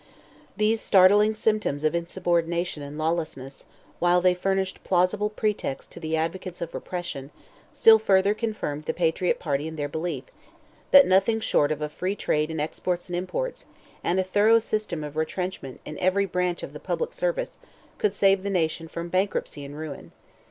These 0.57 0.81
startling 0.81 1.35
symptoms 1.35 1.83
of 1.83 1.93
insubordination 1.93 2.81
and 2.81 2.97
lawlessness, 2.97 3.65
while 3.99 4.19
they 4.19 4.33
furnished 4.33 4.83
plausible 4.83 5.29
pretexts 5.29 5.93
to 5.93 5.99
the 5.99 6.17
advocates 6.17 6.59
of 6.59 6.73
repression, 6.73 7.29
still 7.71 7.99
further 7.99 8.33
confirmed 8.33 8.85
the 8.85 8.95
Patriot 8.95 9.37
party 9.37 9.67
in 9.67 9.75
their 9.75 9.87
belief, 9.87 10.23
that, 10.89 11.05
nothing 11.05 11.39
short 11.39 11.71
of 11.71 11.83
a 11.83 11.87
free 11.87 12.15
trade 12.15 12.49
in 12.49 12.59
exports 12.59 13.09
and 13.09 13.15
imports, 13.15 13.67
and 14.03 14.19
a 14.19 14.23
thorough 14.23 14.57
system 14.57 15.03
of 15.03 15.15
retrenchment 15.15 15.79
in 15.85 15.99
every 15.99 16.25
branch 16.25 16.63
of 16.63 16.73
the 16.73 16.79
public 16.79 17.13
service, 17.13 17.59
could 17.99 18.15
save 18.15 18.41
the 18.41 18.49
nation 18.49 18.87
from 18.87 19.07
bankruptcy 19.07 19.63
and 19.63 19.77
ruin. 19.77 20.13